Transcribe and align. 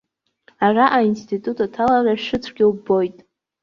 Араҟа 0.65 0.95
аинститут 0.97 1.57
аҭалара 1.65 2.13
шыцәгьоу 2.23 2.71
ббоит. 2.77 3.17